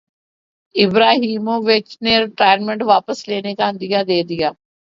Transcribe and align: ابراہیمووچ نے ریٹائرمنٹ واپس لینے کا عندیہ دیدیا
ابراہیمووچ 0.75 1.97
نے 2.01 2.17
ریٹائرمنٹ 2.19 2.81
واپس 2.85 3.27
لینے 3.27 3.53
کا 3.55 3.69
عندیہ 3.69 4.03
دیدیا 4.07 4.51